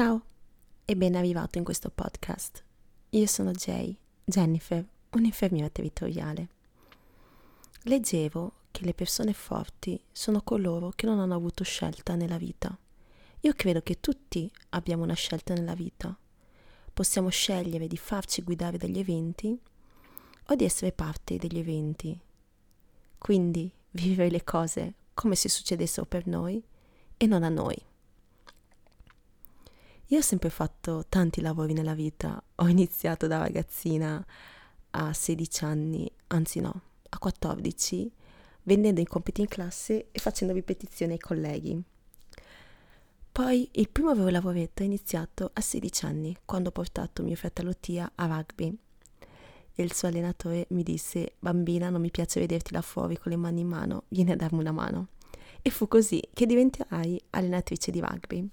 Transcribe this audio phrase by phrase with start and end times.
[0.00, 0.22] Ciao
[0.86, 2.64] e ben arrivato in questo podcast.
[3.10, 6.48] Io sono Jay, Jennifer, un'infermiera territoriale.
[7.82, 12.74] Leggevo che le persone forti sono coloro che non hanno avuto scelta nella vita.
[13.40, 16.16] Io credo che tutti abbiamo una scelta nella vita.
[16.94, 19.54] Possiamo scegliere di farci guidare dagli eventi
[20.46, 22.18] o di essere parte degli eventi.
[23.18, 26.64] Quindi vivere le cose come se succedessero per noi
[27.18, 27.88] e non a noi.
[30.12, 32.42] Io ho sempre fatto tanti lavori nella vita.
[32.56, 34.24] Ho iniziato da ragazzina
[34.90, 38.10] a 16 anni, anzi no, a 14,
[38.64, 41.80] vendendo i compiti in classe e facendo ripetizioni ai colleghi.
[43.30, 47.76] Poi il primo vero lavoretto è iniziato a 16 anni, quando ho portato mio fratello
[47.76, 48.76] Tia a rugby.
[49.72, 53.38] E il suo allenatore mi disse, bambina, non mi piace vederti là fuori con le
[53.38, 55.06] mani in mano, vieni a darmi una mano.
[55.62, 58.50] E fu così che diventerai allenatrice di rugby.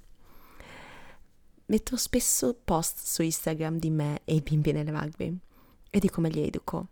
[1.69, 5.37] Metto spesso post su Instagram di me e i bimbi nel rugby
[5.89, 6.87] e di come li educo.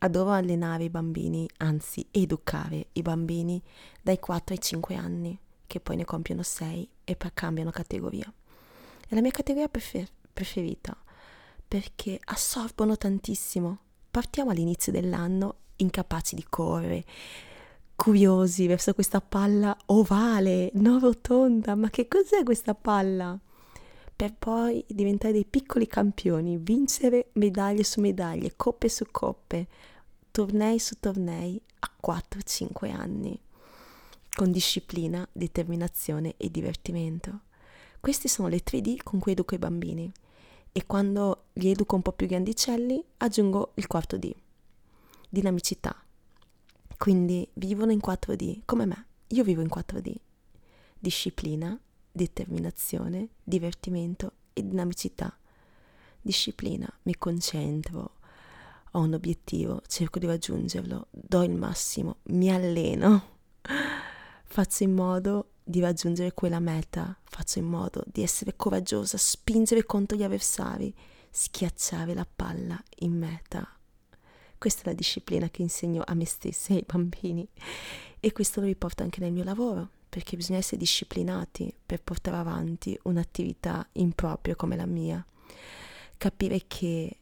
[0.00, 3.62] Adoro allenare i bambini, anzi educare i bambini
[4.02, 8.30] dai 4 ai 5 anni, che poi ne compiono 6 e poi cambiano categoria.
[9.08, 10.94] È la mia categoria prefer- preferita
[11.66, 13.78] perché assorbono tantissimo.
[14.10, 17.02] Partiamo all'inizio dell'anno incapaci di correre,
[17.94, 21.74] curiosi verso questa palla ovale, non rotonda.
[21.76, 23.40] Ma che cos'è questa palla?
[24.20, 29.66] Per poi diventare dei piccoli campioni, vincere medaglie su medaglie, coppe su coppe,
[30.30, 33.40] tornei su tornei a 4-5 anni,
[34.34, 37.44] con disciplina, determinazione e divertimento.
[37.98, 40.12] Queste sono le 3D con cui educo i bambini
[40.70, 44.30] e quando li educo un po' più grandicelli aggiungo il quarto D,
[45.30, 45.96] dinamicità.
[46.98, 50.14] Quindi vivono in 4D come me, io vivo in 4D,
[50.98, 51.80] disciplina,
[52.12, 55.36] determinazione, divertimento e dinamicità.
[56.20, 58.16] Disciplina, mi concentro,
[58.92, 63.38] ho un obiettivo, cerco di raggiungerlo, do il massimo, mi alleno,
[64.44, 70.16] faccio in modo di raggiungere quella meta, faccio in modo di essere coraggiosa, spingere contro
[70.16, 70.92] gli avversari,
[71.30, 73.66] schiacciare la palla in meta.
[74.58, 77.48] Questa è la disciplina che insegno a me stessa e ai bambini
[78.18, 82.98] e questo lo riporto anche nel mio lavoro perché bisogna essere disciplinati per portare avanti
[83.04, 85.24] un'attività impropria come la mia.
[86.18, 87.18] Capire che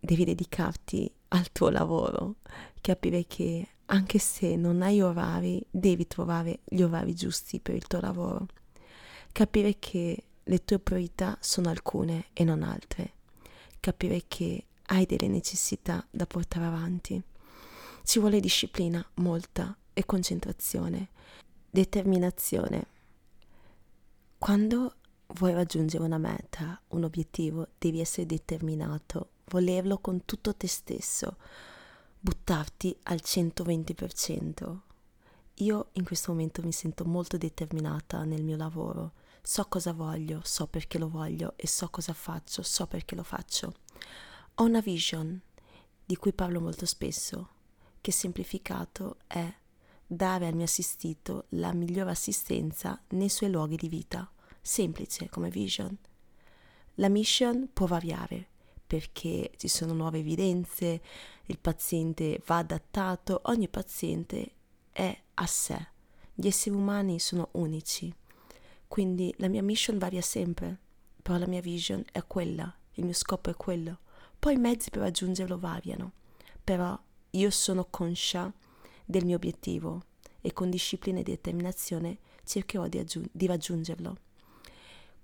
[0.00, 2.36] devi dedicarti al tuo lavoro,
[2.80, 8.00] capire che anche se non hai orari, devi trovare gli orari giusti per il tuo
[8.00, 8.46] lavoro.
[9.30, 13.12] Capire che le tue priorità sono alcune e non altre.
[13.78, 17.22] Capire che hai delle necessità da portare avanti.
[18.02, 21.08] Ci vuole disciplina, molta, e concentrazione
[21.70, 22.86] Determinazione.
[24.38, 24.94] Quando
[25.38, 31.36] vuoi raggiungere una meta, un obiettivo, devi essere determinato, volerlo con tutto te stesso,
[32.18, 34.78] buttarti al 120%.
[35.60, 39.12] Io in questo momento mi sento molto determinata nel mio lavoro,
[39.42, 43.74] so cosa voglio, so perché lo voglio e so cosa faccio, so perché lo faccio.
[44.54, 45.40] Ho una vision
[46.04, 47.48] di cui parlo molto spesso,
[48.00, 49.52] che semplificato è
[50.06, 54.30] dare al mio assistito la migliore assistenza nei suoi luoghi di vita,
[54.60, 55.96] semplice come vision.
[56.94, 58.48] La mission può variare
[58.86, 61.02] perché ci sono nuove evidenze,
[61.46, 64.52] il paziente va adattato, ogni paziente
[64.92, 65.88] è a sé.
[66.32, 68.14] Gli esseri umani sono unici,
[68.86, 70.78] quindi la mia mission varia sempre,
[71.20, 73.98] però la mia vision è quella, il mio scopo è quello.
[74.38, 76.12] Poi i mezzi per raggiungerlo variano,
[76.62, 76.98] però
[77.30, 78.52] io sono conscia
[79.06, 80.02] del mio obiettivo
[80.42, 84.18] e con disciplina e determinazione cercherò di, aggiung- di raggiungerlo.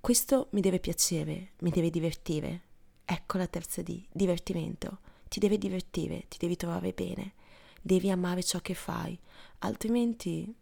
[0.00, 2.62] Questo mi deve piacere, mi deve divertire.
[3.04, 4.98] Ecco la terza D, divertimento.
[5.28, 7.34] Ti deve divertire, ti devi trovare bene,
[7.80, 9.18] devi amare ciò che fai,
[9.60, 10.52] altrimenti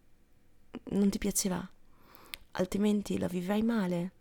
[0.91, 1.69] non ti piacerà,
[2.53, 4.13] altrimenti la vivrai male.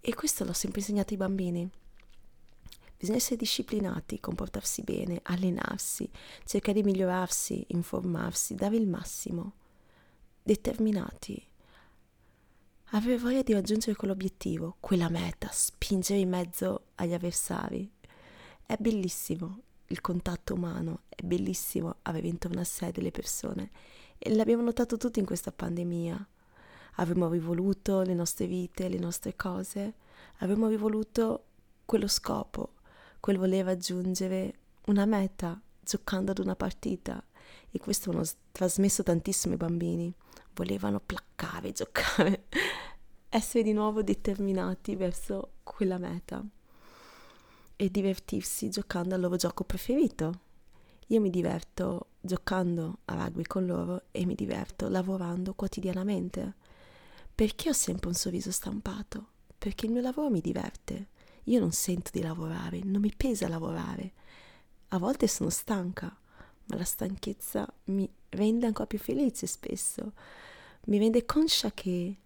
[0.00, 1.70] E questo l'ho sempre insegnato ai bambini.
[2.96, 6.08] Bisogna essere disciplinati, comportarsi bene, allenarsi,
[6.44, 9.52] cercare di migliorarsi, informarsi, dare il massimo,
[10.42, 11.46] determinati,
[12.90, 17.90] avere voglia di raggiungere quell'obiettivo, quella meta, spingere in mezzo agli avversari.
[18.64, 23.70] È bellissimo il contatto umano, è bellissimo avere intorno a sé delle persone
[24.18, 26.28] e l'abbiamo notato tutti in questa pandemia.
[26.96, 29.94] Avremmo rivoluto le nostre vite, le nostre cose,
[30.38, 31.44] avremmo rivoluto
[31.84, 32.73] quello scopo,
[33.24, 37.24] quel voler raggiungere una meta giocando ad una partita
[37.70, 38.22] e questo hanno
[38.52, 40.12] trasmesso tantissimi bambini.
[40.52, 42.44] Volevano placcare, giocare.
[43.30, 46.44] essere di nuovo determinati verso quella meta
[47.76, 50.40] e divertirsi giocando al loro gioco preferito.
[51.06, 56.56] Io mi diverto giocando a rugby con loro e mi diverto lavorando quotidianamente.
[57.34, 59.28] Perché ho sempre un sorriso stampato?
[59.56, 61.12] Perché il mio lavoro mi diverte.
[61.44, 64.12] Io non sento di lavorare, non mi pesa lavorare.
[64.88, 66.16] A volte sono stanca,
[66.66, 70.12] ma la stanchezza mi rende ancora più felice spesso.
[70.86, 72.16] Mi rende conscia che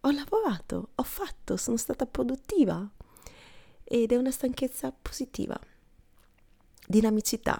[0.00, 2.88] ho lavorato, ho fatto, sono stata produttiva
[3.84, 5.58] ed è una stanchezza positiva.
[6.86, 7.58] Dinamicità.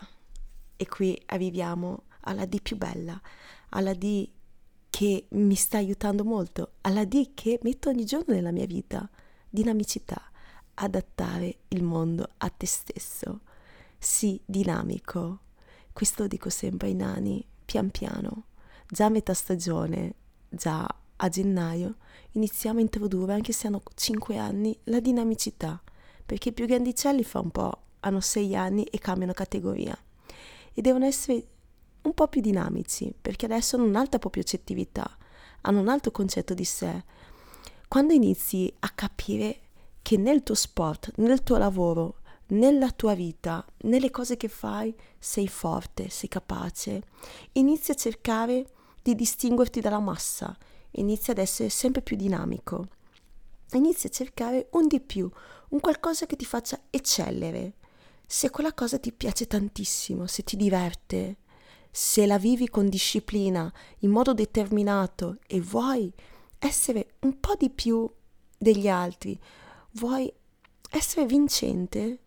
[0.76, 3.20] E qui arriviamo alla D più bella,
[3.70, 4.28] alla D
[4.90, 9.08] che mi sta aiutando molto, alla D che metto ogni giorno nella mia vita.
[9.48, 10.30] Dinamicità.
[10.80, 13.40] Adattare il mondo a te stesso.
[13.98, 15.40] Sii dinamico.
[15.92, 18.44] Questo lo dico sempre ai nani, pian piano.
[18.88, 20.14] Già a metà stagione,
[20.48, 20.86] già
[21.16, 21.96] a gennaio,
[22.32, 25.82] iniziamo a introdurre, anche se hanno 5 anni, la dinamicità,
[26.24, 29.98] perché i più grandicelli fa un po', hanno 6 anni e cambiano categoria
[30.72, 31.44] e devono essere
[32.02, 35.18] un po' più dinamici, perché adesso hanno un'alta propriocettività,
[35.62, 37.02] hanno un altro concetto di sé.
[37.88, 39.62] Quando inizi a capire
[40.08, 45.48] che nel tuo sport, nel tuo lavoro, nella tua vita, nelle cose che fai, sei
[45.48, 47.02] forte, sei capace,
[47.52, 48.70] inizi a cercare
[49.02, 50.56] di distinguerti dalla massa,
[50.92, 52.86] inizia ad essere sempre più dinamico.
[53.72, 55.30] Inizia a cercare un di più,
[55.68, 57.74] un qualcosa che ti faccia eccellere.
[58.26, 61.36] Se quella cosa ti piace tantissimo, se ti diverte,
[61.90, 66.10] se la vivi con disciplina, in modo determinato e vuoi
[66.58, 68.10] essere un po' di più
[68.56, 69.38] degli altri,
[69.92, 70.32] vuoi
[70.90, 72.18] essere vincente,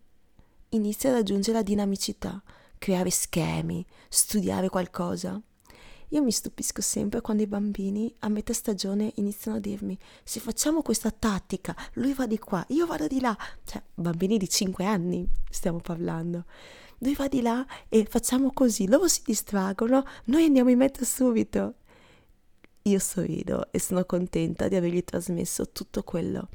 [0.70, 2.42] inizia ad aggiungere la dinamicità,
[2.78, 5.40] creare schemi, studiare qualcosa.
[6.08, 10.82] Io mi stupisco sempre quando i bambini a metà stagione iniziano a dirmi se facciamo
[10.82, 13.36] questa tattica, lui va di qua, io vado di là.
[13.64, 16.44] Cioè, bambini di 5 anni stiamo parlando.
[16.98, 21.76] Lui va di là e facciamo così, loro si distraggono, noi andiamo in mezzo subito.
[22.84, 26.48] Io sorrido e sono contenta di avergli trasmesso tutto quello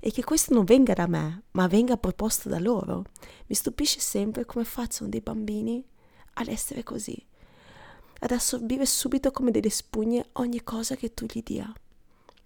[0.00, 3.04] e che questo non venga da me, ma venga proposto da loro.
[3.46, 5.84] Mi stupisce sempre come facciano dei bambini
[6.34, 7.30] ad essere così
[8.24, 11.72] ad assorbire subito come delle spugne ogni cosa che tu gli dia.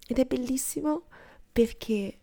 [0.07, 1.03] Ed è bellissimo
[1.51, 2.17] perché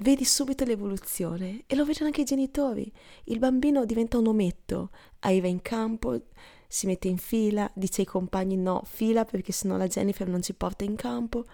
[0.00, 2.90] vedi subito l'evoluzione e lo vedono anche i genitori.
[3.24, 6.20] Il bambino diventa un ometto, arriva in campo,
[6.66, 10.54] si mette in fila, dice ai compagni no, fila perché sennò la Jennifer non ci
[10.54, 11.44] porta in campo,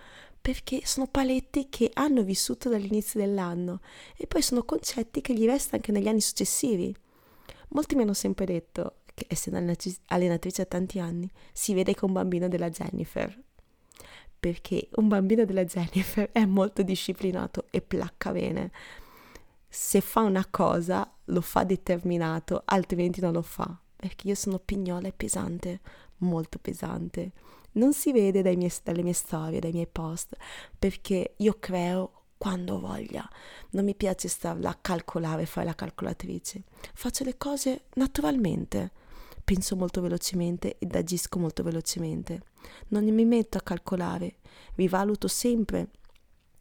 [0.41, 3.81] perché sono paletti che hanno vissuto dall'inizio dell'anno
[4.17, 6.95] e poi sono concetti che gli restano anche negli anni successivi.
[7.71, 9.59] Molti mi hanno sempre detto, che essendo
[10.07, 13.45] allenatrice da tanti anni, si vede che un bambino della Jennifer.
[14.39, 18.71] Perché un bambino della Jennifer è molto disciplinato e placca bene.
[19.69, 23.79] Se fa una cosa, lo fa determinato, altrimenti non lo fa.
[23.97, 25.81] Perché io sono pignola e pesante,
[26.19, 27.33] molto pesante.
[27.73, 30.37] Non si vede miei, dalle mie storie, dai miei post,
[30.79, 33.29] perché io creo quando voglia.
[33.71, 36.63] Non mi piace starla a calcolare, fare la calcolatrice.
[36.95, 39.05] Faccio le cose naturalmente
[39.47, 42.43] penso molto velocemente ed agisco molto velocemente.
[42.89, 44.39] Non mi metto a calcolare,
[44.75, 45.91] rivaluto sempre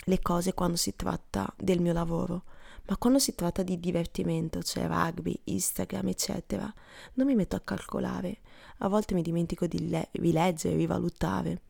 [0.06, 2.44] le cose quando si tratta del mio lavoro,
[2.86, 6.72] ma quando si tratta di divertimento, cioè rugby, Instagram, eccetera,
[7.14, 8.42] non mi metto a calcolare.
[8.80, 11.62] A volte mi dimentico di le- rileggere, rivalutare.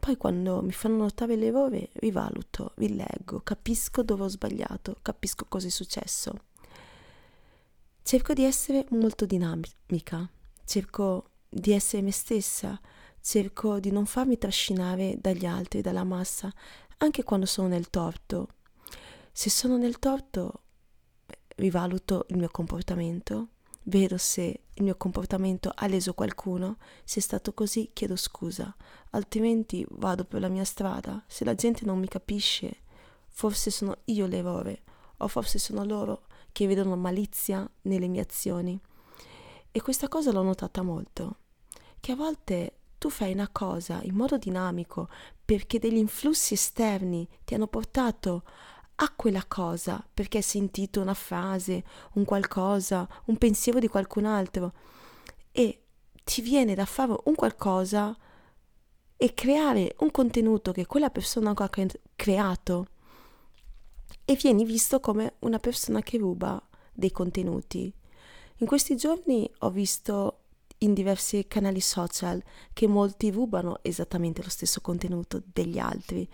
[0.00, 5.70] Poi quando mi fanno notare l'errore, rivaluto, rileggo, capisco dove ho sbagliato, capisco cosa è
[5.70, 6.32] successo.
[8.02, 10.26] Cerco di essere molto dinamica,
[10.64, 12.80] cerco di essere me stessa,
[13.20, 16.52] cerco di non farmi trascinare dagli altri, dalla massa,
[16.98, 18.48] anche quando sono nel torto.
[19.32, 20.62] Se sono nel torto,
[21.56, 23.48] rivaluto il mio comportamento,
[23.84, 28.74] vedo se il mio comportamento ha leso qualcuno, se è stato così chiedo scusa,
[29.10, 32.82] altrimenti vado per la mia strada, se la gente non mi capisce,
[33.28, 34.82] forse sono io l'errore,
[35.18, 38.80] o forse sono loro che vedono malizia nelle mie azioni.
[39.76, 41.38] E questa cosa l'ho notata molto,
[41.98, 45.08] che a volte tu fai una cosa in modo dinamico
[45.44, 48.44] perché degli influssi esterni ti hanno portato
[48.94, 54.74] a quella cosa, perché hai sentito una frase, un qualcosa, un pensiero di qualcun altro
[55.50, 55.82] e
[56.22, 58.16] ti viene da fare un qualcosa
[59.16, 61.70] e creare un contenuto che quella persona ha
[62.14, 62.86] creato
[64.24, 67.92] e vieni visto come una persona che ruba dei contenuti
[68.58, 70.38] in questi giorni ho visto
[70.78, 72.42] in diversi canali social
[72.72, 76.28] che molti rubano esattamente lo stesso contenuto degli altri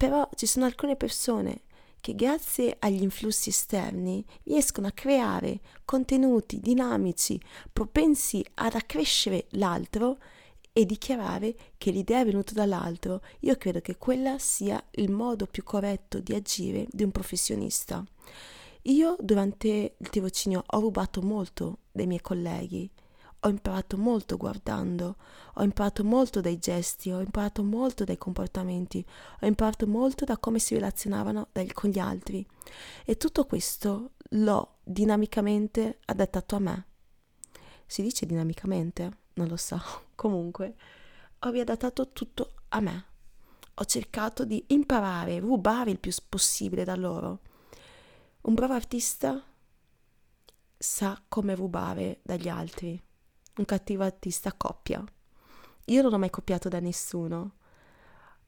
[0.00, 1.64] Però ci sono alcune persone
[2.00, 7.38] che grazie agli influssi esterni riescono a creare contenuti dinamici,
[7.70, 10.16] propensi ad accrescere l'altro
[10.72, 13.20] e dichiarare che l'idea è venuta dall'altro.
[13.40, 18.02] Io credo che quella sia il modo più corretto di agire di un professionista.
[18.82, 22.90] Io durante il tirocinio ho rubato molto dai miei colleghi
[23.42, 25.16] ho imparato molto guardando,
[25.54, 29.04] ho imparato molto dai gesti, ho imparato molto dai comportamenti,
[29.40, 32.46] ho imparato molto da come si relazionavano con gli altri.
[33.04, 36.84] E tutto questo l'ho dinamicamente adattato a me.
[37.86, 39.18] Si dice dinamicamente?
[39.34, 39.80] Non lo so.
[40.14, 40.74] Comunque,
[41.38, 43.04] ho riadattato tutto a me.
[43.74, 47.40] Ho cercato di imparare, rubare il più possibile da loro.
[48.42, 49.44] Un bravo artista
[50.78, 52.98] sa come rubare dagli altri
[53.56, 55.04] un cattivo artista coppia.
[55.84, 57.56] Io non ho mai copiato da nessuno.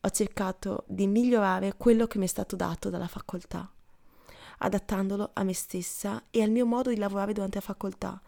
[0.00, 3.70] Ho cercato di migliorare quello che mi è stato dato dalla facoltà,
[4.58, 8.18] adattandolo a me stessa e al mio modo di lavorare durante la facoltà,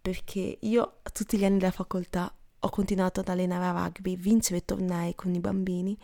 [0.00, 5.14] perché io tutti gli anni della facoltà ho continuato ad allenare a rugby, vincere tornei
[5.14, 5.96] con i bambini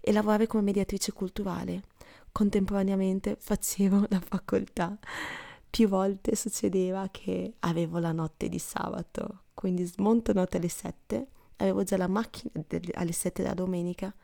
[0.00, 1.94] e lavorare come mediatrice culturale.
[2.36, 4.98] Contemporaneamente facevo la facoltà.
[5.70, 11.82] Più volte succedeva che avevo la notte di sabato quindi smonto notte alle 7, avevo
[11.82, 12.62] già la macchina
[12.92, 14.14] alle 7 della domenica,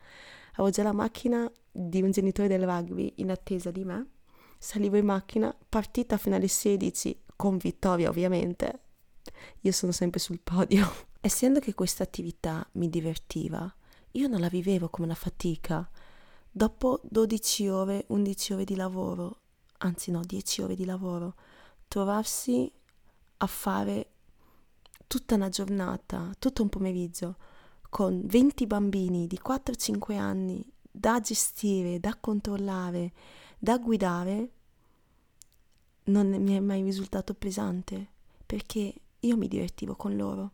[0.51, 4.09] avevo già la macchina di un genitore del rugby in attesa di me,
[4.59, 8.79] salivo in macchina, partita fino alle 16 con vittoria ovviamente,
[9.61, 10.87] io sono sempre sul podio.
[11.19, 13.73] Essendo che questa attività mi divertiva,
[14.11, 15.89] io non la vivevo come una fatica.
[16.55, 19.39] Dopo 12 ore, 11 ore di lavoro,
[19.79, 21.33] anzi no, 10 ore di lavoro,
[21.87, 22.71] trovarsi
[23.37, 24.11] a fare
[25.07, 27.37] tutta una giornata, tutto un pomeriggio,
[27.89, 33.13] con 20 bambini di 4-5 anni da gestire, da controllare,
[33.57, 34.51] da guidare,
[36.03, 38.09] non mi è mai risultato pesante,
[38.45, 40.51] perché io mi divertivo con loro.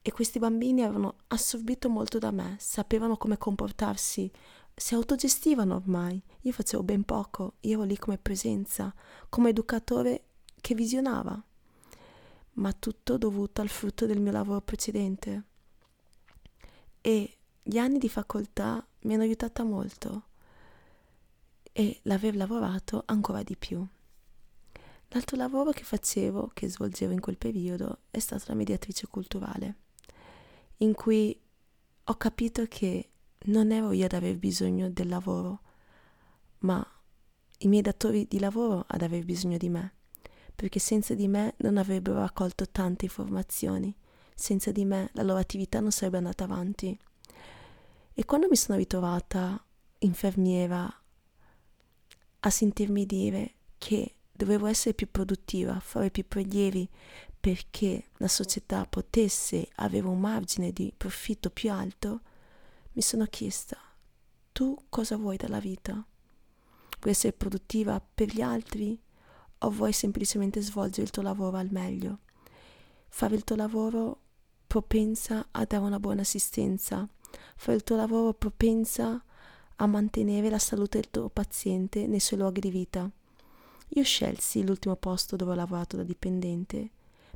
[0.00, 4.30] E questi bambini avevano assorbito molto da me, sapevano come comportarsi,
[4.74, 6.22] si autogestivano ormai.
[6.40, 8.94] Io facevo ben poco, io ero lì come presenza,
[9.28, 10.24] come educatore
[10.60, 11.42] che visionava
[12.54, 15.42] ma tutto dovuto al frutto del mio lavoro precedente.
[17.00, 20.28] E gli anni di facoltà mi hanno aiutata molto
[21.72, 23.84] e l'aver lavorato ancora di più.
[25.08, 29.76] L'altro lavoro che facevo, che svolgevo in quel periodo, è stata la mediatrice culturale,
[30.78, 31.38] in cui
[32.04, 33.10] ho capito che
[33.44, 35.60] non ero io ad aver bisogno del lavoro,
[36.60, 36.86] ma
[37.58, 39.94] i miei datori di lavoro ad aver bisogno di me
[40.54, 43.94] perché senza di me non avrebbero raccolto tante informazioni,
[44.34, 46.96] senza di me la loro attività non sarebbe andata avanti.
[48.12, 49.62] E quando mi sono ritrovata
[49.98, 51.02] infermiera
[52.40, 56.88] a sentirmi dire che dovevo essere più produttiva, fare più prelievi
[57.40, 62.20] perché la società potesse avere un margine di profitto più alto,
[62.94, 63.76] mi sono chiesta,
[64.52, 65.94] tu cosa vuoi dalla vita?
[65.94, 69.00] Vuoi essere produttiva per gli altri
[69.58, 72.20] o vuoi semplicemente svolgere il tuo lavoro al meglio.
[73.08, 74.20] Fare il tuo lavoro
[74.66, 77.08] propensa a dare una buona assistenza,
[77.56, 79.22] fare il tuo lavoro propensa
[79.76, 83.10] a mantenere la salute del tuo paziente nei suoi luoghi di vita.
[83.88, 86.90] Io scelsi l'ultimo posto dove ho lavorato da dipendente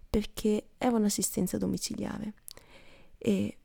[0.08, 2.34] perché era un'assistenza domiciliare
[3.18, 3.57] e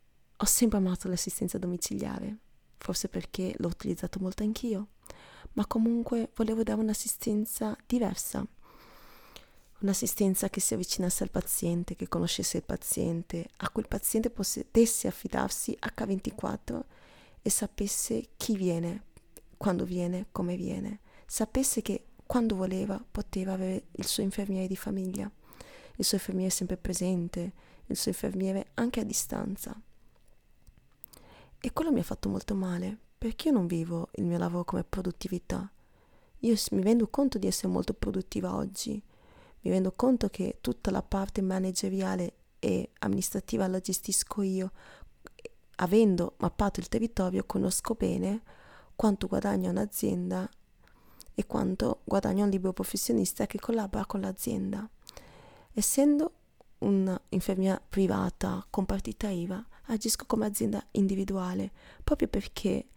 [0.43, 2.38] ho sempre amato l'assistenza domiciliare,
[2.77, 4.88] forse perché l'ho utilizzato molto anch'io
[5.53, 8.45] ma comunque volevo dare un'assistenza diversa,
[9.79, 15.07] un'assistenza che si avvicinasse al paziente, che conoscesse il paziente, a cui il paziente potesse
[15.07, 16.81] affidarsi H24
[17.41, 19.03] e sapesse chi viene,
[19.57, 25.29] quando viene, come viene, sapesse che quando voleva poteva avere il suo infermiere di famiglia,
[25.97, 27.51] il suo infermiere sempre presente,
[27.88, 29.79] il suo infermiere anche a distanza.
[31.65, 34.84] E quello mi ha fatto molto male, perché io non vivo il mio lavoro come
[34.84, 35.72] produttività?
[36.39, 39.01] Io mi rendo conto di essere molto produttiva oggi,
[39.62, 44.72] mi rendo conto che tutta la parte manageriale e amministrativa la gestisco io.
[45.75, 48.41] Avendo mappato il territorio conosco bene
[48.93, 50.50] quanto guadagna un'azienda
[51.34, 54.86] e quanto guadagna un libero professionista che collabora con l'azienda.
[55.72, 56.34] Essendo
[56.79, 61.71] un'infermiera privata con partita IVA, agisco come azienda individuale
[62.03, 62.87] proprio perché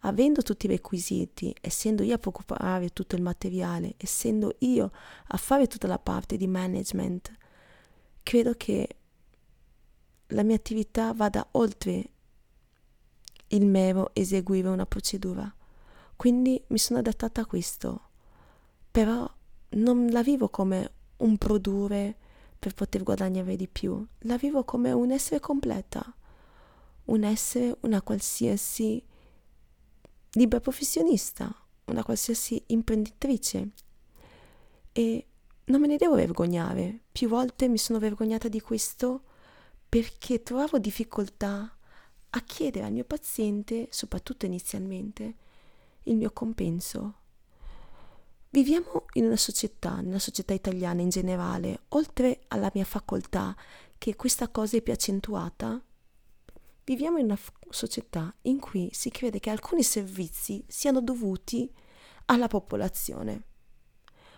[0.00, 4.90] avendo tutti i requisiti, essendo io a preoccupare tutto il materiale, essendo io
[5.28, 7.32] a fare tutta la parte di management,
[8.22, 8.96] credo che
[10.28, 12.10] la mia attività vada oltre
[13.48, 15.52] il mero eseguire una procedura.
[16.16, 18.08] Quindi mi sono adattata a questo,
[18.90, 19.28] però
[19.70, 22.16] non la vivo come un produrre
[22.58, 26.14] per poter guadagnare di più, la vivo come un essere completa,
[27.10, 29.04] un essere una qualsiasi
[30.32, 31.52] libera professionista,
[31.86, 33.70] una qualsiasi imprenditrice.
[34.92, 35.26] E
[35.64, 37.02] non me ne devo vergognare.
[37.10, 39.24] Più volte mi sono vergognata di questo
[39.88, 41.76] perché trovavo difficoltà
[42.32, 45.34] a chiedere al mio paziente, soprattutto inizialmente,
[46.04, 47.14] il mio compenso.
[48.50, 53.56] Viviamo in una società, nella società italiana in generale, oltre alla mia facoltà,
[53.98, 55.82] che questa cosa è più accentuata,
[56.90, 61.72] viviamo in una f- società in cui si crede che alcuni servizi siano dovuti
[62.24, 63.44] alla popolazione.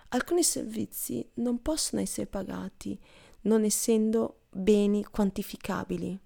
[0.09, 3.01] Alcuni servizi non possono essere pagati
[3.43, 6.21] non essendo beni quantificabili.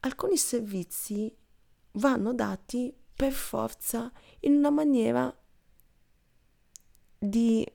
[0.00, 1.36] Alcuni servizi
[1.92, 5.36] vanno dati per forza in una maniera
[7.18, 7.68] di...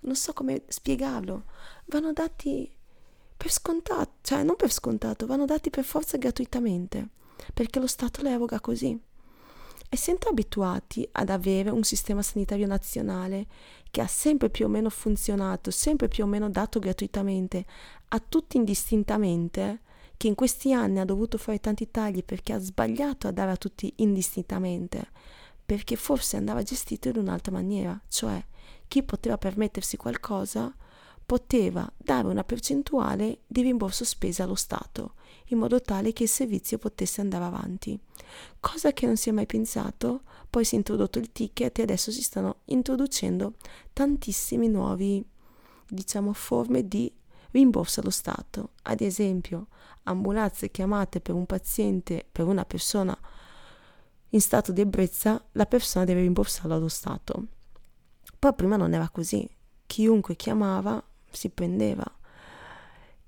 [0.00, 1.44] non so come spiegarlo,
[1.86, 2.72] vanno dati
[3.38, 7.08] per scontato, cioè non per scontato, vanno dati per forza gratuitamente,
[7.54, 9.00] perché lo Stato le eroga così.
[9.88, 13.46] Essendo abituati ad avere un sistema sanitario nazionale
[13.90, 17.64] che ha sempre più o meno funzionato, sempre più o meno dato gratuitamente
[18.08, 19.82] a tutti indistintamente,
[20.16, 23.56] che in questi anni ha dovuto fare tanti tagli perché ha sbagliato a dare a
[23.56, 25.10] tutti indistintamente,
[25.64, 28.44] perché forse andava gestito in un'altra maniera, cioè
[28.88, 30.74] chi poteva permettersi qualcosa
[31.28, 35.16] poteva dare una percentuale di rimborso spese allo Stato,
[35.48, 38.00] in modo tale che il servizio potesse andare avanti.
[38.58, 42.10] Cosa che non si è mai pensato, poi si è introdotto il ticket e adesso
[42.10, 43.56] si stanno introducendo
[43.92, 45.22] tantissime nuove,
[45.86, 47.12] diciamo, forme di
[47.50, 48.70] rimborso allo Stato.
[48.84, 49.66] Ad esempio,
[50.04, 53.14] ambulanze chiamate per un paziente, per una persona
[54.30, 57.48] in stato di ebbrezza, la persona deve rimborsarlo allo Stato.
[58.38, 59.46] Poi prima non era così.
[59.84, 62.04] Chiunque chiamava si prendeva.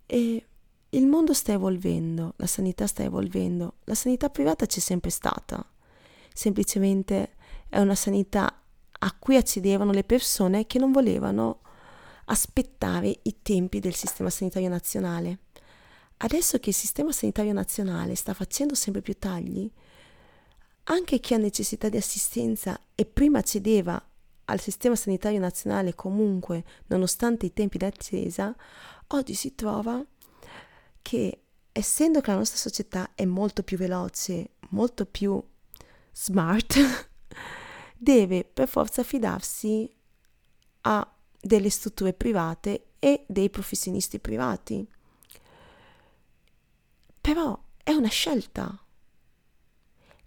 [0.06, 0.44] E
[0.90, 3.74] il mondo sta evolvendo, la sanità sta evolvendo.
[3.84, 5.64] La sanità privata c'è sempre stata.
[6.32, 7.34] Semplicemente
[7.68, 8.60] è una sanità
[9.02, 11.60] a cui accedevano le persone che non volevano
[12.26, 15.38] aspettare i tempi del sistema sanitario nazionale.
[16.18, 19.70] Adesso che il sistema sanitario nazionale sta facendo sempre più tagli,
[20.84, 24.02] anche chi ha necessità di assistenza e prima accedeva
[24.50, 28.54] al sistema sanitario nazionale comunque, nonostante i tempi d'attesa,
[29.08, 30.04] oggi si trova
[31.02, 35.42] che essendo che la nostra società è molto più veloce, molto più
[36.12, 36.76] smart,
[37.96, 39.88] deve per forza affidarsi
[40.82, 44.86] a delle strutture private e dei professionisti privati.
[47.20, 48.84] Però è una scelta.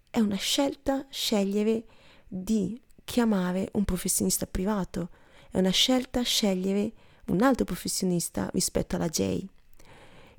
[0.10, 1.86] È una scelta scegliere
[2.28, 5.10] di chiamare un professionista privato,
[5.50, 6.92] è una scelta scegliere
[7.28, 9.46] un altro professionista rispetto alla J.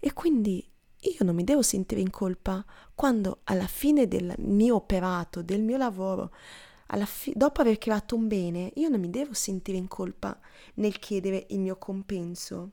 [0.01, 0.67] E quindi
[1.01, 5.77] io non mi devo sentire in colpa quando alla fine del mio operato, del mio
[5.77, 6.33] lavoro,
[7.05, 10.39] fi- dopo aver creato un bene, io non mi devo sentire in colpa
[10.75, 12.71] nel chiedere il mio compenso.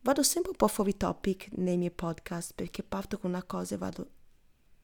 [0.00, 3.78] Vado sempre un po' fuori topic nei miei podcast perché parto con una cosa e
[3.78, 4.06] vado a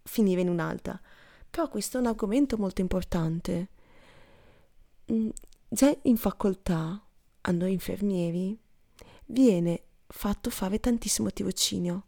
[0.03, 1.01] finire in un'altra.
[1.49, 3.69] Però questo è un argomento molto importante.
[5.11, 5.29] Mm,
[5.69, 7.03] già in facoltà,
[7.41, 8.59] a noi infermieri,
[9.27, 12.07] viene fatto fare tantissimo tirocinio.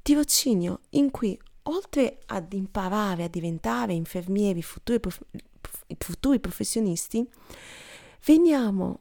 [0.00, 5.24] Tirocinio in cui, oltre ad imparare a diventare infermieri, futuri, prof-
[5.98, 7.28] futuri professionisti,
[8.24, 9.00] veniamo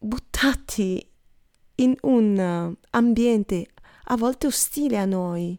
[0.00, 1.06] buttati
[1.76, 3.68] in un ambiente
[4.04, 5.58] a volte ostile a noi,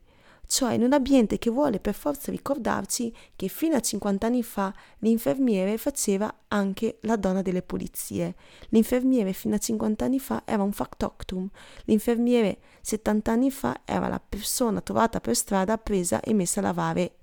[0.52, 4.74] cioè in un ambiente che vuole per forza ricordarci che fino a 50 anni fa
[4.98, 8.36] l'infermiere faceva anche la donna delle pulizie.
[8.68, 11.50] L'infermiere fino a 50 anni fa era un factotum,
[11.86, 17.16] l'infermiere 70 anni fa era la persona trovata per strada presa e messa a lavare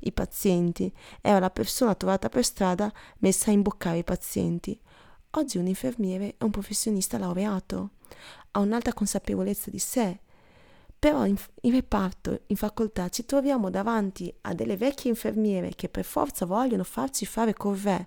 [0.00, 0.92] i pazienti,
[1.22, 4.78] era la persona trovata per strada messa a imboccare i pazienti.
[5.30, 7.92] Oggi un infermiere è un professionista laureato,
[8.50, 10.20] ha un'alta consapevolezza di sé,
[11.04, 16.02] però in, in, reparto, in facoltà, ci troviamo davanti a delle vecchie infermiere che per
[16.02, 18.06] forza vogliono farci fare corvée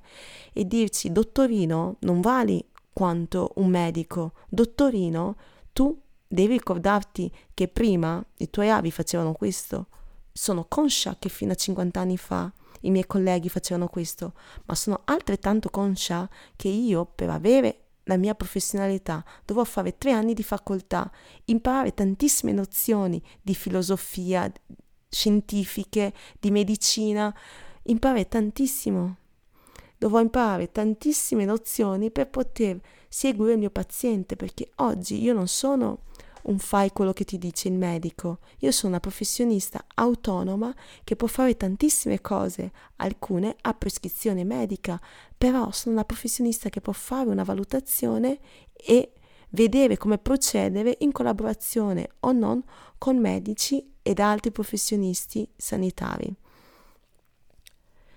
[0.52, 5.36] e dirci, dottorino, non vali quanto un medico, dottorino,
[5.74, 5.96] tu
[6.28, 9.90] devi ricordarti che prima i tuoi avi facevano questo.
[10.32, 14.34] Sono conscia che fino a 50 anni fa i miei colleghi facevano questo,
[14.66, 20.34] ma sono altrettanto conscia che io, per avere la mia professionalità, dovevo fare tre anni
[20.34, 21.10] di facoltà,
[21.46, 24.52] imparare tantissime nozioni di filosofia,
[25.10, 27.34] scientifiche, di medicina,
[27.84, 29.18] imparare tantissimo.
[29.98, 36.04] Dovrò imparare tantissime nozioni per poter seguire il mio paziente, perché oggi io non sono
[36.48, 38.40] un fai quello che ti dice il medico.
[38.60, 45.00] Io sono una professionista autonoma che può fare tantissime cose, alcune a prescrizione medica,
[45.38, 48.40] però sono una professionista che può fare una valutazione
[48.74, 49.12] e
[49.50, 52.64] vedere come procedere in collaborazione o non
[52.98, 56.34] con medici ed altri professionisti sanitari.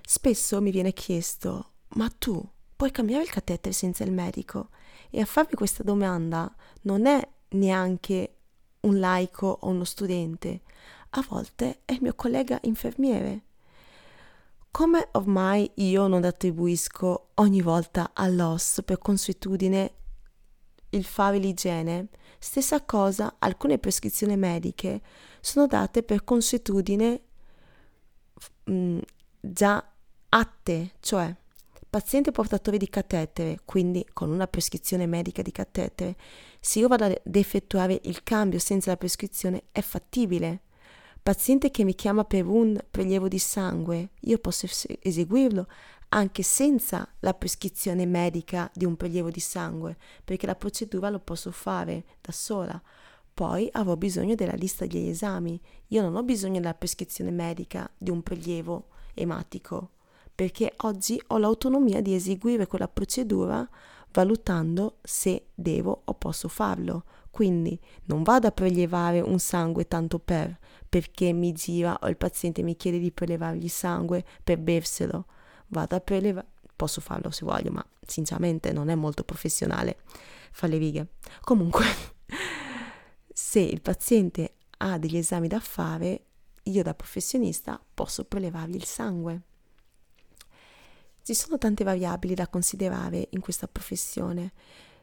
[0.00, 2.42] Spesso mi viene chiesto, ma tu
[2.74, 4.70] puoi cambiare il catetere senza il medico?
[5.10, 6.52] E a farmi questa domanda
[6.82, 8.36] non è neanche
[8.80, 10.62] un laico o uno studente,
[11.10, 13.42] a volte è il mio collega infermiere.
[14.70, 19.94] Come ormai io non attribuisco ogni volta all'OS per consuetudine
[20.90, 25.00] il fare l'igiene, stessa cosa, alcune prescrizioni mediche
[25.40, 27.22] sono date per consuetudine
[28.64, 28.98] mh, mm,
[29.40, 29.92] già
[30.28, 31.34] atte, cioè
[31.90, 36.16] paziente portatore di catetere, quindi con una prescrizione medica di catetere,
[36.60, 40.62] se io vado ad effettuare il cambio senza la prescrizione è fattibile.
[41.22, 44.66] Paziente che mi chiama per un prelievo di sangue, io posso
[45.00, 45.66] eseguirlo
[46.08, 51.50] anche senza la prescrizione medica di un prelievo di sangue, perché la procedura lo posso
[51.50, 52.80] fare da sola.
[53.32, 55.60] Poi avrò bisogno della lista degli esami.
[55.88, 59.90] Io non ho bisogno della prescrizione medica di un prelievo ematico,
[60.34, 63.68] perché oggi ho l'autonomia di eseguire quella procedura
[64.12, 67.04] valutando se devo o posso farlo.
[67.30, 72.62] Quindi non vado a prelevare un sangue tanto per, perché mi gira o il paziente
[72.62, 75.26] mi chiede di prelevargli sangue per berselo.
[75.68, 79.98] Vado a prelevare, posso farlo se voglio, ma sinceramente non è molto professionale
[80.50, 81.06] fa le righe.
[81.40, 81.84] Comunque,
[83.32, 86.24] se il paziente ha degli esami da fare,
[86.64, 89.42] io da professionista posso prelevargli il sangue.
[91.22, 94.52] Ci sono tante variabili da considerare in questa professione.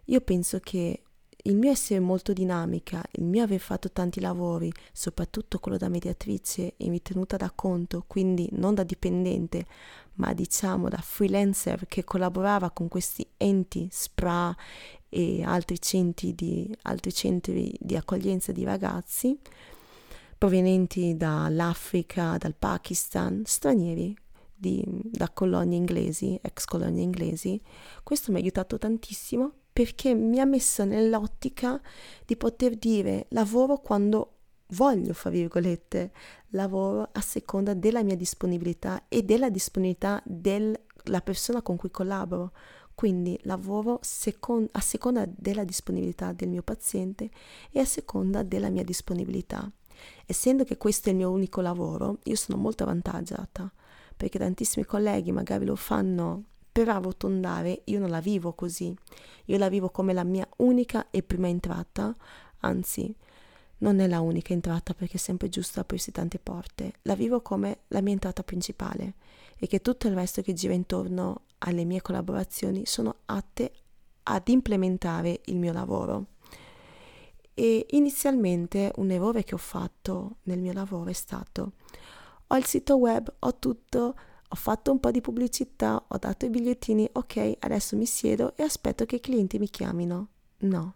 [0.05, 1.03] Io penso che
[1.47, 6.73] il mio essere molto dinamica, il mio aver fatto tanti lavori, soprattutto quello da mediatrice
[6.75, 9.65] e mi tenuta da conto, quindi non da dipendente,
[10.15, 14.55] ma diciamo da freelancer che collaborava con questi enti, SPRA
[15.07, 19.39] e altri centri di, altri centri di accoglienza di ragazzi
[20.37, 24.15] provenienti dall'Africa, dal Pakistan, stranieri
[24.53, 27.59] di, da colonie inglesi, ex colonie inglesi,
[28.03, 31.79] questo mi ha aiutato tantissimo perché mi ha messo nell'ottica
[32.25, 34.37] di poter dire lavoro quando
[34.69, 36.11] voglio, fra virgolette,
[36.47, 42.53] lavoro a seconda della mia disponibilità e della disponibilità della persona con cui collaboro.
[42.95, 47.29] Quindi lavoro secon- a seconda della disponibilità del mio paziente
[47.69, 49.71] e a seconda della mia disponibilità.
[50.25, 53.71] Essendo che questo è il mio unico lavoro, io sono molto avvantaggiata
[54.17, 56.45] perché tantissimi colleghi magari lo fanno
[56.77, 58.95] per arrotondare, io non la vivo così,
[59.45, 62.15] io la vivo come la mia unica e prima entrata,
[62.59, 63.11] anzi
[63.79, 67.79] non è la unica entrata perché è sempre giusto aprirsi tante porte, la vivo come
[67.87, 69.15] la mia entrata principale
[69.57, 73.71] e che tutto il resto che gira intorno alle mie collaborazioni sono atte
[74.21, 76.25] ad implementare il mio lavoro.
[77.55, 81.71] E inizialmente un errore che ho fatto nel mio lavoro è stato
[82.49, 84.15] ho il sito web, ho tutto,
[84.49, 88.63] ho fatto un po' di pubblicità, ho dato i bigliettini, ok, adesso mi siedo e
[88.63, 90.27] aspetto che i clienti mi chiamino.
[90.59, 90.95] No,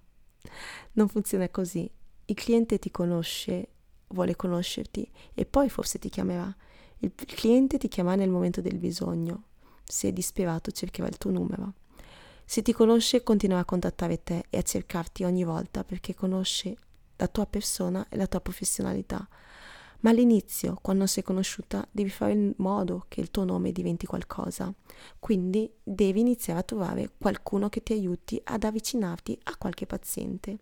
[0.94, 1.90] non funziona così.
[2.26, 3.68] Il cliente ti conosce,
[4.08, 6.54] vuole conoscerti e poi forse ti chiamerà.
[7.00, 9.44] Il cliente ti chiamerà nel momento del bisogno.
[9.84, 11.74] Se è disperato cercherà il tuo numero.
[12.46, 16.78] Se ti conosce continuerà a contattare te e a cercarti ogni volta perché conosce
[17.18, 19.28] la tua persona e la tua professionalità
[20.02, 24.74] ma all'inizio, quando sei conosciuta, devi fare in modo che il tuo nome diventi qualcosa.
[25.20, 30.58] Quindi devi iniziare a trovare qualcuno che ti aiuti ad avvicinarti a qualche paziente.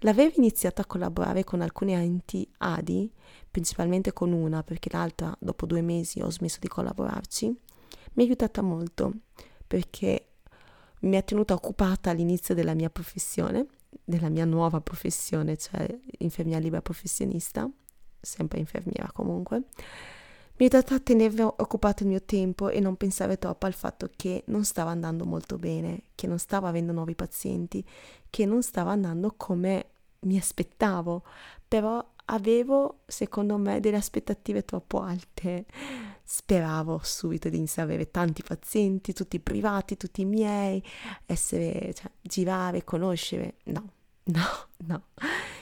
[0.00, 3.10] L'aver iniziato a collaborare con alcune enti ADI,
[3.50, 8.62] principalmente con una perché l'altra dopo due mesi ho smesso di collaborarci, mi ha aiutata
[8.62, 9.12] molto
[9.66, 10.28] perché
[11.00, 13.66] mi ha tenuta occupata all'inizio della mia professione,
[14.04, 15.86] della mia nuova professione, cioè
[16.18, 17.70] infermiera libera professionista,
[18.26, 19.56] sempre infermiera comunque,
[20.58, 24.10] mi ha aiutato a tenere occupato il mio tempo e non pensare troppo al fatto
[24.16, 27.84] che non stava andando molto bene, che non stavo avendo nuovi pazienti,
[28.30, 29.86] che non stava andando come
[30.20, 31.22] mi aspettavo,
[31.68, 35.66] però avevo, secondo me, delle aspettative troppo alte.
[36.28, 40.82] Speravo subito di iniziare ad avere tanti pazienti, tutti privati, tutti miei,
[41.26, 43.56] essere, cioè, girare, conoscere.
[43.64, 43.90] No,
[44.26, 45.02] no, no.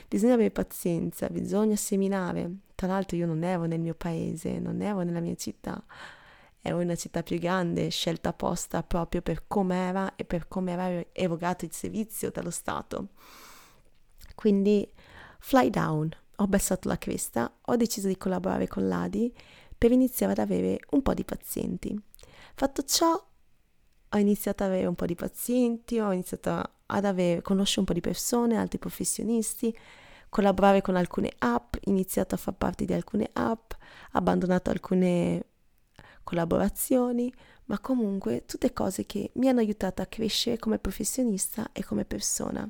[0.08, 2.50] Bisogna avere pazienza, bisogna seminare.
[2.74, 5.82] Tra l'altro io non ero nel mio paese, non ero nella mia città,
[6.60, 11.64] è una città più grande, scelta apposta proprio per com'era e per come era erogato
[11.64, 13.08] il servizio dallo Stato.
[14.34, 14.90] Quindi,
[15.38, 19.32] fly down, ho abbassato la cresta, ho deciso di collaborare con l'ADI
[19.76, 21.94] per iniziare ad avere un po' di pazienti.
[22.54, 23.22] Fatto ciò,
[24.14, 27.92] ho iniziato ad avere un po' di pazienti, ho iniziato ad avere, conoscere un po'
[27.92, 29.76] di persone, altri professionisti,
[30.28, 33.72] collaborare con alcune app, iniziato a far parte di alcune app,
[34.12, 35.46] abbandonato alcune
[36.22, 37.32] collaborazioni,
[37.66, 42.68] ma comunque tutte cose che mi hanno aiutato a crescere come professionista e come persona.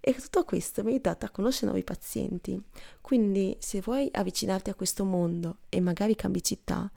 [0.00, 2.60] E tutto questo mi ha aiutato a conoscere nuovi pazienti.
[3.00, 6.90] Quindi se vuoi avvicinarti a questo mondo e magari cambi città,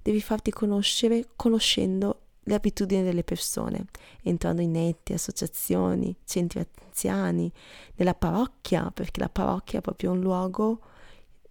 [0.00, 3.86] devi farti conoscere conoscendo le abitudini delle persone,
[4.22, 7.50] entrando in enti, associazioni, centri anziani,
[7.94, 10.80] nella parrocchia, perché la parrocchia è proprio un luogo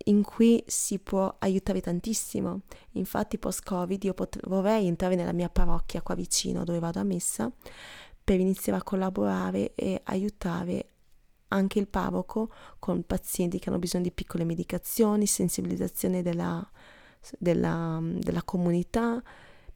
[0.06, 2.62] in cui si può aiutare tantissimo.
[2.92, 7.52] Infatti post-Covid io pot- vorrei entrare nella mia parrocchia qua vicino dove vado a messa
[8.24, 10.88] per iniziare a collaborare e aiutare
[11.50, 16.68] anche il parroco con pazienti che hanno bisogno di piccole medicazioni, sensibilizzazione della,
[17.38, 19.22] della, della comunità,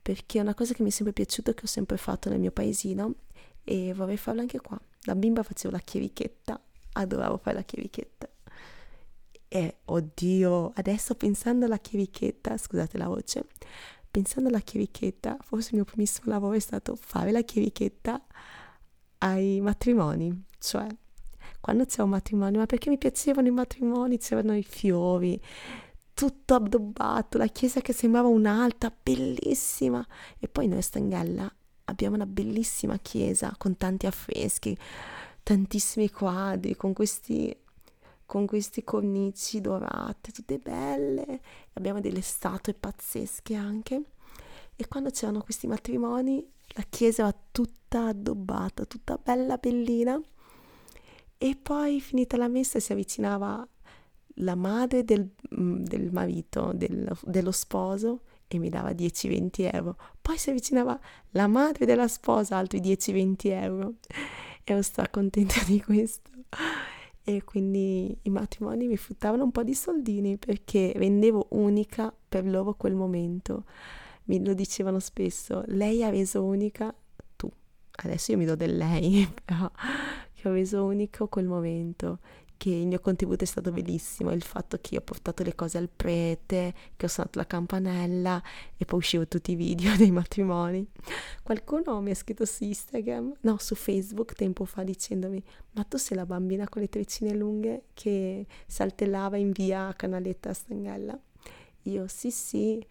[0.04, 2.52] perché è una cosa che mi è sempre piaciuta, che ho sempre fatto nel mio
[2.52, 3.16] paesino
[3.64, 4.80] e vorrei farlo anche qua.
[5.02, 6.62] Da bimba facevo la chierichetta,
[6.92, 8.30] adoravo fare la chierichetta.
[9.48, 13.46] E oddio, adesso pensando alla chierichetta, scusate la voce,
[14.12, 18.22] pensando alla chierichetta, forse il mio primissimo lavoro è stato fare la chierichetta
[19.20, 20.86] ai matrimoni, cioè
[21.62, 25.42] quando c'è un matrimonio, ma perché mi piacevano i matrimoni, c'erano i fiori,
[26.14, 30.06] tutto addobbato, la chiesa che sembrava un'alta, bellissima.
[30.40, 31.54] E poi noi a Stanghella
[31.86, 34.78] abbiamo una bellissima chiesa con tanti affreschi,
[35.42, 37.56] tantissimi quadri, con questi,
[38.26, 41.42] con questi cornici dorate, tutte belle.
[41.74, 44.02] Abbiamo delle statue pazzesche anche.
[44.76, 46.46] E quando c'erano questi matrimoni,
[46.76, 50.20] la chiesa era tutta addobbata, tutta bella, bellina.
[51.38, 53.68] E poi finita la messa si avvicinava
[54.36, 59.98] la madre del, mm, del marito, del, dello sposo e mi dava 10-20 euro.
[60.22, 61.00] Poi si avvicinava
[61.32, 63.94] la madre della sposa, altri 10-20 euro.
[64.66, 66.32] Ero stracontenta di questo.
[67.26, 72.74] E quindi i matrimoni mi fruttavano un po' di soldini perché rendevo unica per loro
[72.76, 73.66] quel momento.
[74.26, 76.94] Mi lo dicevano spesso, lei ha reso unica
[77.36, 77.50] tu.
[77.92, 79.70] Adesso io mi do del lei, però
[80.34, 82.20] che ho reso unico quel momento,
[82.58, 85.90] che il mio contributo è stato bellissimo, il fatto che ho portato le cose al
[85.90, 88.42] prete, che ho suonato la campanella
[88.78, 90.88] e poi uscivo tutti i video dei matrimoni.
[91.44, 96.18] Qualcuno mi ha scritto su Instagram, no, su Facebook tempo fa dicendomi ma tu sei
[96.18, 101.20] la bambina con le treccine lunghe che saltellava in via Canaletta a Stanghella?
[101.84, 102.86] Io sì sì,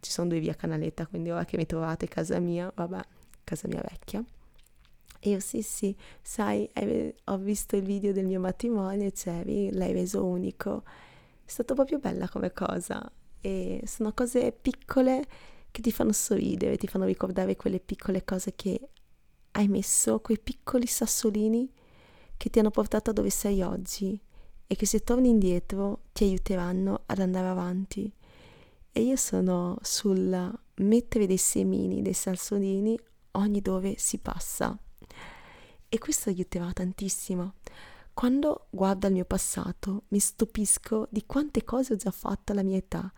[0.00, 3.00] ci sono due via Canaletta, quindi ora che mi trovate casa mia, vabbè,
[3.44, 4.24] casa mia vecchia.
[5.22, 6.68] E io sì, sì, sai,
[7.24, 10.82] ho visto il video del mio matrimonio e c'eri, l'hai reso unico.
[11.44, 13.10] È stata proprio bella come cosa.
[13.38, 15.22] E sono cose piccole
[15.70, 18.88] che ti fanno sorridere, ti fanno ricordare quelle piccole cose che
[19.52, 21.70] hai messo, quei piccoli sassolini
[22.36, 24.18] che ti hanno portato a dove sei oggi
[24.66, 28.10] e che se torni indietro ti aiuteranno ad andare avanti.
[28.90, 32.98] E io sono sul mettere dei semini, dei sassolini
[33.32, 34.78] ogni dove si passa
[35.90, 37.54] e questo aiutava tantissimo.
[38.14, 42.76] Quando guardo al mio passato mi stupisco di quante cose ho già fatto alla mia
[42.76, 43.12] età.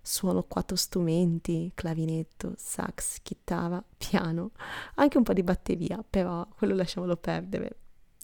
[0.00, 4.50] Suono quattro strumenti, clavinetto, sax, chitarra, piano,
[4.94, 7.78] anche un po' di batteria, però quello lasciamolo perdere.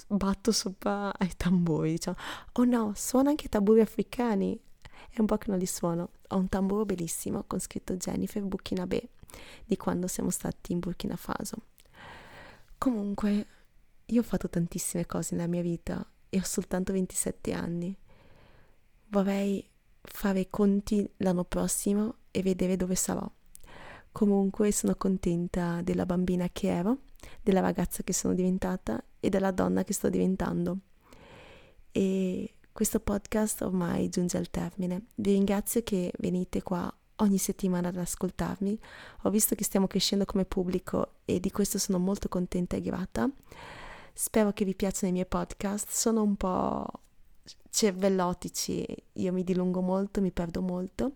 [0.06, 2.16] Batto sopra ai tamburi, diciamo.
[2.52, 4.58] Oh no, suono anche i tamburi africani.
[5.10, 6.10] È un po' che non li suono.
[6.28, 9.10] Ho un tamburo bellissimo con scritto Jennifer Burkinabe,
[9.64, 11.56] di quando siamo stati in Burkina Faso.
[12.78, 13.46] Comunque,
[14.10, 17.96] io ho fatto tantissime cose nella mia vita e ho soltanto 27 anni.
[19.08, 19.68] Vorrei
[20.00, 23.28] fare i conti l'anno prossimo e vedere dove sarò.
[24.12, 26.98] Comunque sono contenta della bambina che ero,
[27.42, 30.78] della ragazza che sono diventata e della donna che sto diventando.
[31.92, 35.06] E questo podcast ormai giunge al termine.
[35.14, 38.78] Vi ringrazio che venite qua ogni settimana ad ascoltarmi.
[39.22, 43.30] Ho visto che stiamo crescendo come pubblico e di questo sono molto contenta e grata.
[44.12, 46.86] Spero che vi piacciono i miei podcast, sono un po'
[47.70, 51.14] cervellotici, io mi dilungo molto, mi perdo molto.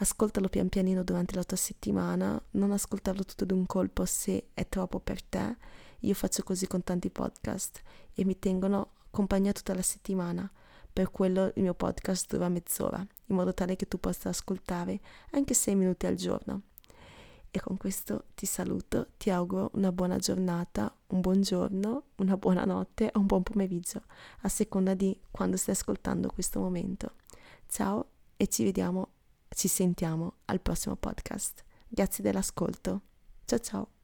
[0.00, 5.00] Ascoltalo pian pianino durante la tua settimana, non ascoltarlo tutto d'un colpo se è troppo
[5.00, 5.56] per te.
[6.00, 7.82] Io faccio così con tanti podcast
[8.14, 10.48] e mi tengono compagnia tutta la settimana.
[10.92, 15.00] Per quello il mio podcast dura mezz'ora, in modo tale che tu possa ascoltare
[15.32, 16.62] anche sei minuti al giorno.
[17.50, 22.64] E con questo ti saluto, ti auguro una buona giornata, un buon giorno, una buona
[22.64, 24.02] notte o un buon pomeriggio,
[24.42, 27.14] a seconda di quando stai ascoltando questo momento.
[27.66, 29.08] Ciao e ci vediamo,
[29.48, 31.64] ci sentiamo al prossimo podcast.
[31.88, 33.00] Grazie dell'ascolto.
[33.44, 33.97] Ciao ciao.